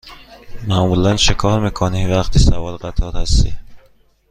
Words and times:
معمولا 0.67 1.15
چکار 1.15 1.59
می 1.59 1.71
کنی 1.71 2.07
وقتی 2.13 2.39
سوار 2.39 2.77
قطار 2.77 3.13
هستی؟ 3.15 3.53